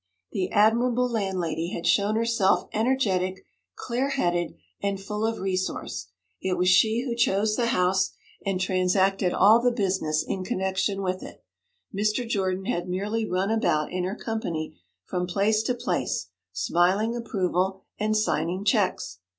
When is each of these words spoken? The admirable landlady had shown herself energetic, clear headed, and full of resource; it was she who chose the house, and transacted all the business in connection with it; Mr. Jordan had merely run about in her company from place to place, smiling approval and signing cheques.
The 0.31 0.49
admirable 0.49 1.07
landlady 1.07 1.69
had 1.75 1.85
shown 1.85 2.15
herself 2.15 2.67
energetic, 2.73 3.45
clear 3.75 4.09
headed, 4.09 4.55
and 4.81 4.99
full 4.99 5.23
of 5.27 5.37
resource; 5.37 6.07
it 6.41 6.57
was 6.57 6.69
she 6.69 7.03
who 7.05 7.15
chose 7.15 7.55
the 7.55 7.67
house, 7.67 8.09
and 8.43 8.59
transacted 8.59 9.31
all 9.31 9.61
the 9.61 9.69
business 9.69 10.25
in 10.27 10.43
connection 10.43 11.03
with 11.03 11.21
it; 11.21 11.43
Mr. 11.95 12.27
Jordan 12.27 12.65
had 12.65 12.89
merely 12.89 13.29
run 13.29 13.51
about 13.51 13.91
in 13.91 14.03
her 14.03 14.15
company 14.15 14.75
from 15.05 15.27
place 15.27 15.61
to 15.61 15.75
place, 15.75 16.29
smiling 16.51 17.15
approval 17.15 17.83
and 17.99 18.17
signing 18.17 18.65
cheques. 18.65 19.19